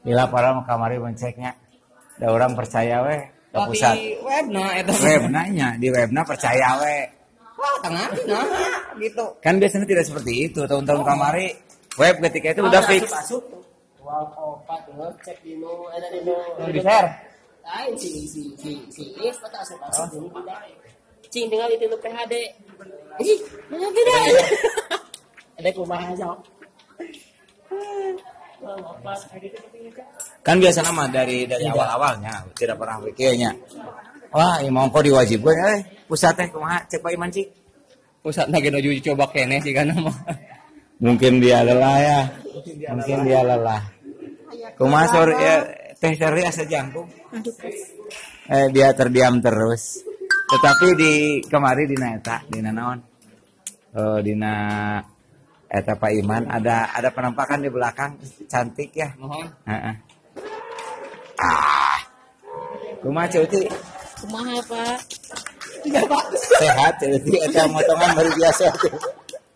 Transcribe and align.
di 0.00 0.12
laporan 0.12 0.64
kamari 0.64 0.96
menceknya 0.98 1.52
ada 2.20 2.26
orang 2.32 2.52
percaya 2.52 2.96
we 3.06 3.18
ke 3.50 3.58
Tapi 3.58 3.66
pusat 3.72 3.94
webna 4.22 4.64
eta. 4.78 4.92
web 4.94 5.22
nanya 5.32 5.68
di 5.80 5.88
webna 5.90 6.20
percaya 6.22 6.78
we 6.80 6.96
Wah, 7.60 7.76
tengah 7.84 8.08
nah 8.24 8.44
gitu. 8.96 9.24
kan 9.44 9.60
biasanya 9.60 9.84
tidak 9.84 10.04
seperti 10.08 10.48
itu 10.48 10.60
tahun-tahun 10.64 11.02
kamari 11.04 11.52
web 12.00 12.16
ketika 12.28 12.56
itu 12.56 12.62
udah 12.64 12.82
fix 12.88 13.04
Masuk. 13.12 13.44
Wal 14.00 14.24
opat 14.32 14.80
tuh 14.88 15.12
cek 15.20 15.38
dino 15.44 15.86
ada 15.92 16.08
dino. 16.08 16.34
di 16.72 16.80
share 16.80 17.08
Lain 17.60 17.92
si 18.00 18.08
si 18.26 18.42
si 18.56 18.80
si 18.88 19.02
Is 19.20 19.36
pata 19.38 19.60
asup 19.60 19.78
asup 19.84 20.08
dulu 20.10 20.32
tidak. 20.40 20.64
Cing 21.30 21.46
tinggal 21.46 21.70
itu 21.70 21.86
PHD. 21.86 22.34
Ih, 23.22 23.38
mana 23.70 23.86
beda? 23.92 24.16
Ada 25.60 25.70
kumaha 25.76 26.10
sok. 26.16 26.38
Wal 27.70 27.78
opat 27.78 27.78
kayak 27.78 28.58
gitu 28.58 28.59
kan 30.46 30.56
biasa 30.56 30.80
nama 30.84 31.04
dari 31.10 31.44
dari 31.44 31.64
awal 31.68 31.88
awalnya 31.98 32.44
tidak 32.56 32.76
pernah 32.78 33.02
pikirnya. 33.04 33.50
Wah 34.30 34.62
imam 34.62 34.88
kok 34.94 35.02
diwajibkan 35.02 35.56
eh 35.74 35.80
pusat 36.06 36.38
teh 36.38 36.46
kumaha 36.50 36.86
cek 36.86 37.02
pak 37.02 37.12
iman 37.18 37.30
sih 37.34 37.46
Pusat 38.20 38.52
lagi 38.52 38.68
nuju 38.68 39.00
coba 39.10 39.32
kene 39.32 39.64
sih 39.64 39.72
kan 39.72 39.90
mah. 39.96 40.12
mungkin 41.04 41.40
dia 41.40 41.64
lelah 41.64 41.96
ya. 41.98 42.20
Mungkin 42.92 43.18
dia 43.24 43.40
lelah. 43.40 43.82
Kumaha 44.76 45.06
sore 45.08 45.34
ya 45.40 45.56
teh 45.96 46.12
sore 46.20 46.44
asa 46.44 46.68
jangkung? 46.68 47.08
Eh 48.50 48.66
dia 48.76 48.92
terdiam 48.92 49.40
terus. 49.40 50.04
Tetapi 50.50 50.88
di 50.98 51.12
kemari 51.48 51.88
di 51.88 51.96
eta 51.96 52.44
di 52.44 52.60
naon 52.60 53.10
oh, 53.96 54.18
dina 54.22 54.54
eta 55.70 55.94
Pak 55.94 56.10
Iman 56.12 56.50
ada 56.50 56.90
ada 56.90 57.08
penampakan 57.08 57.62
di 57.62 57.70
belakang. 57.70 58.18
Cantik 58.44 58.90
ya. 58.92 59.14
Mohon. 59.16 59.46
Heeh. 59.64 59.94
ah. 61.38 61.98
Kumaha 63.00 63.26
Cuti 63.30 63.64
Kumaha, 64.20 64.60
Pak? 64.68 64.98
sehat 66.36 66.92
Cuti 67.00 67.32
eta 67.40 67.64
motongan 67.64 68.10
baru 68.12 68.30
biasa. 68.36 68.66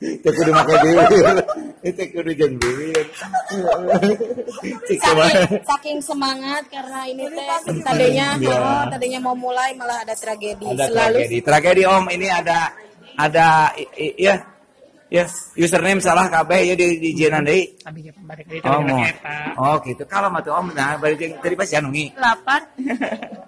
Itu 0.05 0.29
kudu 0.29 0.51
make 0.53 0.75
bibir 0.85 1.37
itu 1.81 2.03
kudu 2.13 2.31
jeung 2.35 2.55
bibir 2.57 3.05
cik 4.85 4.99
kumaha 5.01 5.29
saking, 5.33 5.65
saking 5.65 5.99
semangat 6.01 6.65
karena 6.69 7.09
ini 7.09 7.25
teh 7.25 7.47
tadinya 7.81 8.37
Iya. 8.37 8.57
oh, 8.59 8.85
tadinya 8.89 9.21
mau 9.21 9.33
mulai 9.33 9.73
malah 9.73 10.05
ada 10.05 10.13
tragedi 10.13 10.65
ada 10.67 10.89
selalu. 10.89 11.17
tragedi. 11.21 11.37
Tragedi 11.41 11.83
om. 11.89 12.05
Ini 12.09 12.27
ada 12.33 12.59
ada 13.17 13.47
i- 13.77 13.93
i- 14.13 14.17
ya 14.19 14.35
ya 15.13 15.25
username 15.57 16.01
salah 16.01 16.27
KB 16.33 16.51
ya 16.73 16.75
di 16.75 16.99
di 16.99 17.11
jenan 17.13 17.45
deui 17.45 17.77
balik 18.25 18.47
oh 18.65 18.81
oh 19.61 19.77
gitu. 19.85 20.03
Kalau 20.09 20.29
mah 20.33 20.41
tuh 20.41 20.57
om 20.57 20.73
nah 20.73 20.97
balik 20.97 21.21
yang 21.21 21.33
tadi 21.39 21.55
pas 21.55 21.69
janungi. 21.69 22.17
Lapan 22.17 22.63